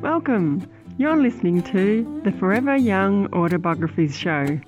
[0.00, 0.70] Welcome.
[0.98, 4.60] You're listening to the Forever Young Autobiographies Show.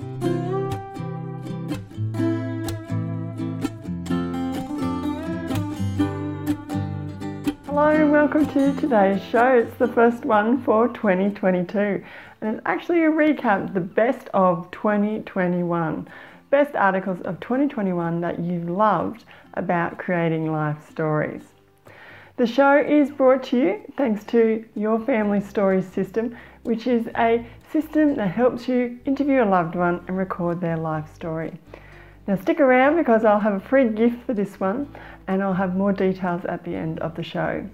[7.66, 9.59] Hello and welcome to today's show.
[9.59, 11.79] It's the first one for 2022
[12.41, 16.09] and it's actually a recap, the best of 2021.
[16.51, 19.25] Best articles of 2021 that you've loved
[19.55, 21.43] about creating life stories.
[22.41, 27.44] The show is brought to you thanks to Your Family Stories system, which is a
[27.71, 31.53] system that helps you interview a loved one and record their life story.
[32.27, 34.91] Now, stick around because I'll have a free gift for this one
[35.27, 37.69] and I'll have more details at the end of the show.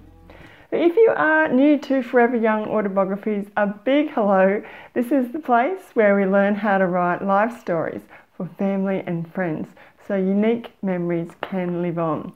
[0.73, 4.64] But If you are new to Forever Young Autobiographies, a big hello.
[4.95, 8.03] This is the place where we learn how to write life stories
[8.37, 9.69] for family and friends
[10.09, 12.33] so unique memories can live on.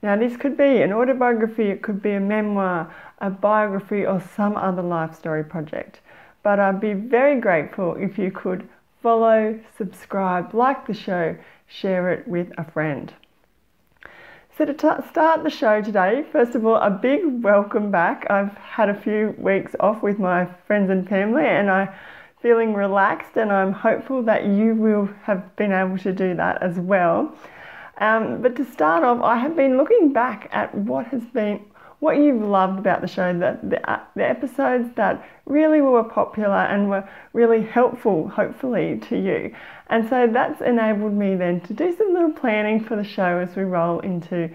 [0.00, 4.56] Now, this could be an autobiography, it could be a memoir, a biography, or some
[4.56, 6.00] other life story project.
[6.44, 8.68] But I'd be very grateful if you could
[9.02, 13.12] follow, subscribe, like the show, share it with a friend.
[14.56, 18.26] So, to t- start the show today, first of all, a big welcome back.
[18.30, 21.88] I've had a few weeks off with my friends and family, and I'm
[22.40, 26.78] feeling relaxed, and I'm hopeful that you will have been able to do that as
[26.78, 27.36] well.
[27.98, 31.60] Um, but to start off, I have been looking back at what has been,
[31.98, 36.88] what you've loved about the show, the, uh, the episodes that really were popular and
[36.88, 39.54] were really helpful, hopefully, to you.
[39.88, 43.56] And so that's enabled me then to do some little planning for the show as
[43.56, 44.48] we roll into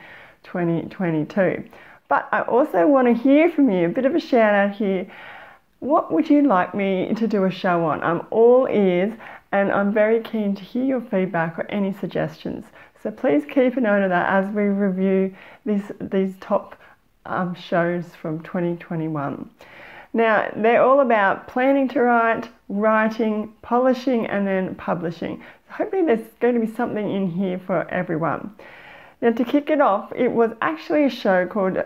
[0.44, 1.66] 2022.
[2.08, 5.08] But I also want to hear from you, a bit of a shout out here.
[5.80, 8.02] What would you like me to do a show on?
[8.04, 9.14] I'm all ears
[9.52, 12.66] and I'm very keen to hear your feedback or any suggestions.
[13.04, 16.78] So please keep a note of that as we review these, these top
[17.26, 19.50] um, shows from 2021.
[20.14, 25.44] Now, they're all about planning to write, writing, polishing, and then publishing.
[25.68, 28.56] So hopefully, there's going to be something in here for everyone.
[29.22, 31.84] Now, to kick it off, it was actually a show called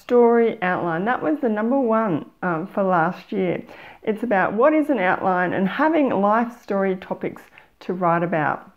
[0.00, 1.04] Story Outline.
[1.04, 3.62] That was the number one um, for last year.
[4.02, 7.42] It's about what is an outline and having life story topics
[7.80, 8.73] to write about.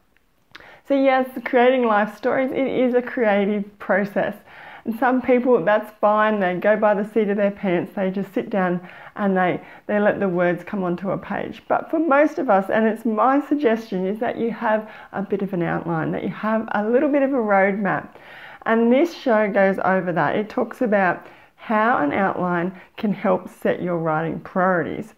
[0.88, 4.36] So, yes, creating life stories, it is a creative process.
[4.86, 8.34] And some people, that's fine, they go by the seat of their pants, they just
[8.34, 8.80] sit down
[9.18, 11.62] and they, they let the words come onto a page.
[11.68, 15.42] But for most of us, and it's my suggestion, is that you have a bit
[15.42, 18.16] of an outline, that you have a little bit of a roadmap.
[18.66, 20.38] And this show goes over that.
[20.38, 21.28] It talks about
[21.58, 25.16] how an outline can help set your writing priorities.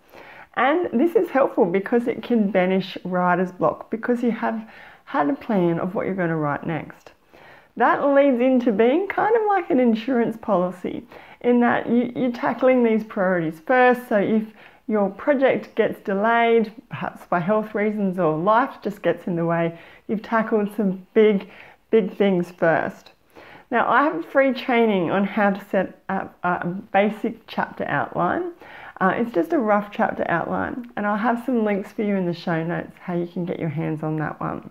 [0.56, 4.68] And this is helpful because it can banish writer's block because you have
[5.10, 7.14] had a plan of what you're going to write next.
[7.78, 11.04] That leads into being kind of like an insurance policy
[11.42, 14.08] in that you, you're tackling these priorities first.
[14.08, 14.44] So if
[14.88, 19.80] your project gets delayed, perhaps by health reasons or life just gets in the way,
[20.08, 21.50] you've tackled some big,
[21.90, 23.10] big things first.
[23.72, 28.52] Now, I have a free training on how to set up a basic chapter outline.
[29.02, 32.28] Uh, it's just a rough chapter outline, and I'll have some links for you in
[32.28, 34.70] the show notes how you can get your hands on that one.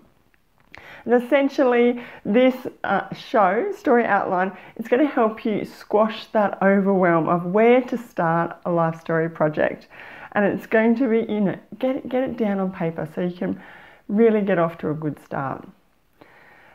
[1.05, 7.27] And essentially, this uh, show, Story Outline, is going to help you squash that overwhelm
[7.27, 9.87] of where to start a life story project.
[10.33, 13.21] And it's going to be, you know, get it, get it down on paper so
[13.21, 13.61] you can
[14.07, 15.67] really get off to a good start.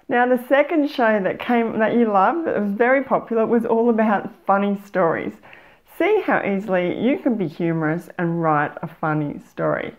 [0.08, 3.88] Now, the second show that came that you loved, that was very popular, was all
[3.88, 5.32] about funny stories.
[5.98, 9.94] See how easily you can be humorous and write a funny story.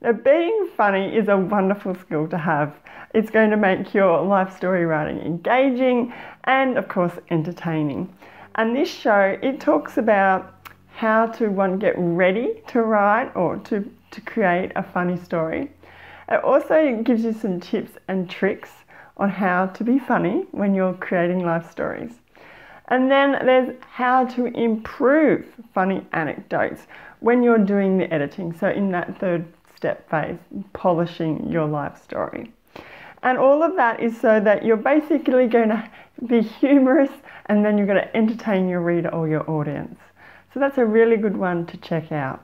[0.00, 2.72] Now, being funny is a wonderful skill to have.
[3.14, 6.12] It's going to make your life story writing engaging
[6.44, 8.14] and, of course, entertaining.
[8.54, 10.54] And this show, it talks about
[10.86, 15.72] how to one get ready to write or to, to create a funny story.
[16.28, 18.70] It also gives you some tips and tricks
[19.16, 22.12] on how to be funny when you're creating life stories.
[22.86, 26.86] And then there's how to improve funny anecdotes
[27.18, 28.52] when you're doing the editing.
[28.52, 29.44] So, in that third
[29.78, 30.38] step phase,
[30.72, 32.52] polishing your life story.
[33.22, 35.88] And all of that is so that you're basically going to
[36.26, 37.10] be humorous
[37.46, 40.00] and then you're going to entertain your reader or your audience.
[40.52, 42.42] So that's a really good one to check out.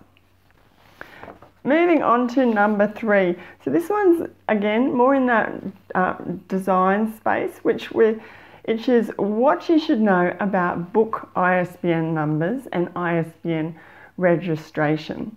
[1.65, 3.35] Moving on to number three.
[3.65, 5.53] So this one's again more in that
[5.97, 6.15] uh,
[6.47, 8.21] design space, which we
[8.67, 13.75] which is what you should know about book ISBN numbers and ISBN
[14.19, 15.35] registration.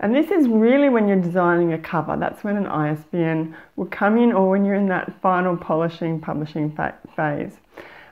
[0.00, 2.16] And this is really when you're designing a cover.
[2.16, 6.70] That's when an ISBN will come in or when you're in that final polishing, publishing
[7.16, 7.58] phase.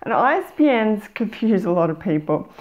[0.02, 2.52] And ISBNs confuse a lot of people.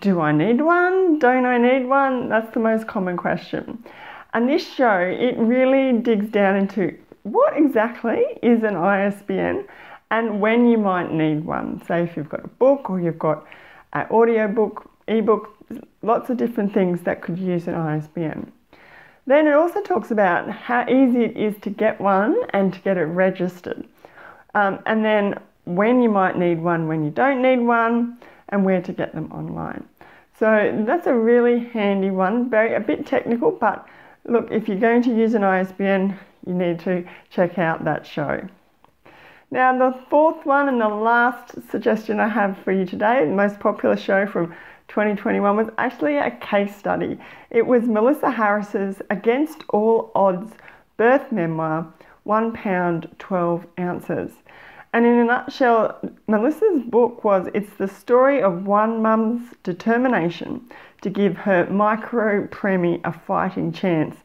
[0.00, 1.18] Do I need one?
[1.18, 2.28] Don't I need one?
[2.28, 3.84] That's the most common question.
[4.32, 9.64] And this show, it really digs down into what exactly is an ISBN
[10.10, 11.82] and when you might need one.
[11.86, 13.46] Say if you've got a book or you've got
[13.92, 15.56] an audio book, ebook,
[16.02, 18.52] lots of different things that could use an ISBN.
[19.26, 22.96] Then it also talks about how easy it is to get one and to get
[22.96, 23.86] it registered.
[24.54, 28.18] Um, and then when you might need one, when you don't need one,
[28.50, 29.84] and where to get them online.
[30.38, 33.86] So that's a really handy one, very a bit technical, but
[34.24, 38.40] look, if you're going to use an ISBN, you need to check out that show.
[39.52, 43.58] Now, the fourth one and the last suggestion I have for you today, the most
[43.58, 44.54] popular show from
[44.90, 47.16] 2021 was actually a case study.
[47.50, 50.52] It was Melissa Harris's Against All Odds
[50.96, 51.86] birth memoir,
[52.24, 54.32] One Pound, 12 Ounces.
[54.92, 60.68] And in a nutshell, Melissa's book was it's the story of one mum's determination
[61.02, 64.16] to give her micro preemie a fighting chance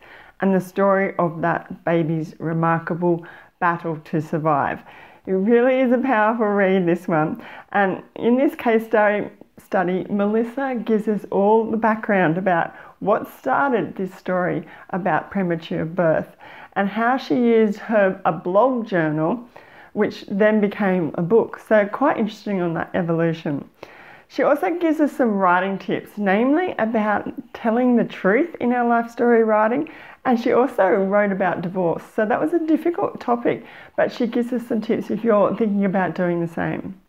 [0.41, 3.23] and the story of that baby's remarkable
[3.59, 4.81] battle to survive.
[5.27, 7.43] It really is a powerful read, this one.
[7.71, 13.95] And in this case study, study, Melissa gives us all the background about what started
[13.95, 16.35] this story about premature birth
[16.75, 19.47] and how she used her a blog journal,
[19.93, 21.59] which then became a book.
[21.59, 23.69] So quite interesting on that evolution.
[24.27, 29.09] She also gives us some writing tips, namely about telling the truth in our life
[29.09, 29.89] story writing,
[30.25, 32.03] and she also wrote about divorce.
[32.15, 33.63] So that was a difficult topic,
[33.95, 36.99] but she gives us some tips if you're thinking about doing the same.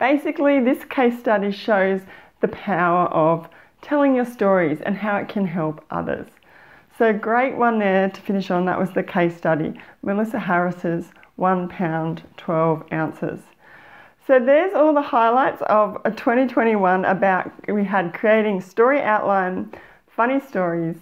[0.00, 2.00] Basically, this case study shows
[2.40, 3.50] the power of
[3.82, 6.26] telling your stories and how it can help others.
[6.96, 8.64] So, great one there to finish on.
[8.64, 13.40] That was the case study Melissa Harris's one pound, 12 ounces.
[14.26, 19.70] So, there's all the highlights of 2021 about we had creating story outline,
[20.08, 20.96] funny stories,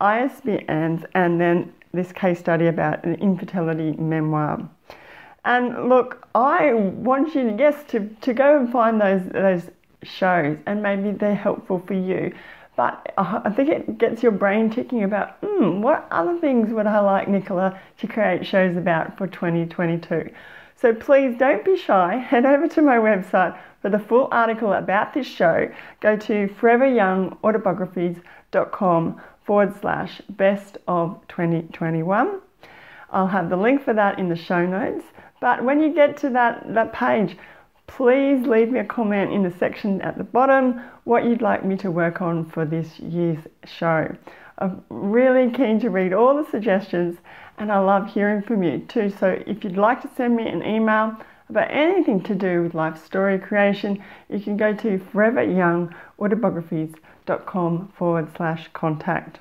[0.00, 4.68] ISBNs, and then this case study about an infertility memoir.
[5.44, 9.70] And look, I want you yes to, to go and find those those
[10.02, 12.34] shows and maybe they're helpful for you.
[12.76, 17.00] But I think it gets your brain ticking about, hmm, what other things would I
[17.00, 20.30] like Nicola to create shows about for 2022?
[20.76, 22.16] So please don't be shy.
[22.16, 25.70] Head over to my website for the full article about this show.
[26.00, 32.40] Go to foreveryoungautobiographie.com forward slash best of 2021.
[33.12, 35.04] I'll have the link for that in the show notes.
[35.40, 37.36] But when you get to that, that page,
[37.86, 41.76] please leave me a comment in the section at the bottom what you'd like me
[41.78, 44.14] to work on for this year's show.
[44.58, 47.18] I'm really keen to read all the suggestions
[47.58, 49.10] and I love hearing from you too.
[49.10, 51.16] So if you'd like to send me an email
[51.48, 58.68] about anything to do with life story creation, you can go to foreveryoungautobiographie.com forward slash
[58.72, 59.40] contact.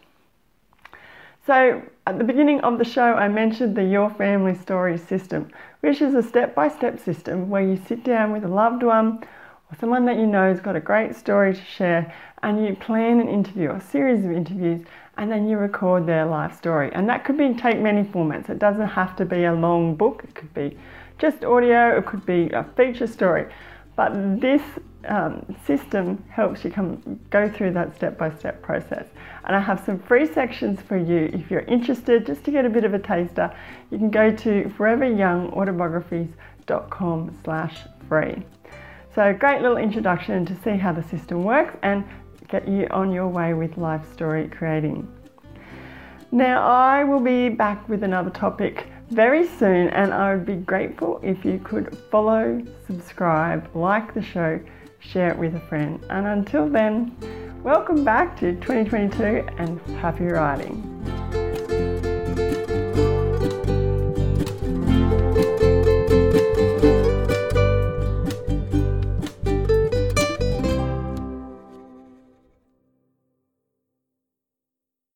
[1.50, 5.50] So, at the beginning of the show, I mentioned the Your Family Story system,
[5.80, 9.24] which is a step by step system where you sit down with a loved one
[9.72, 12.14] or someone that you know has got a great story to share
[12.44, 14.86] and you plan an interview, a series of interviews,
[15.18, 16.92] and then you record their life story.
[16.94, 18.52] And that could be take many formats.
[18.52, 20.78] It doesn't have to be a long book, it could be
[21.18, 23.52] just audio, it could be a feature story.
[24.00, 24.64] But this
[25.10, 29.08] um, system helps you come go through that step-by-step process.
[29.44, 32.70] And I have some free sections for you if you're interested, just to get a
[32.70, 33.54] bit of a taster.
[33.92, 37.78] You can go to foreveryoungautobiographie.com slash
[38.08, 38.42] free.
[39.14, 42.06] So great little introduction to see how the system works and
[42.48, 45.14] get you on your way with life story creating.
[46.32, 51.20] Now I will be back with another topic very soon, and I would be grateful
[51.24, 54.60] if you could follow, subscribe, like the show,
[55.00, 56.04] share it with a friend.
[56.10, 57.16] And until then,
[57.64, 60.89] welcome back to 2022 and happy writing.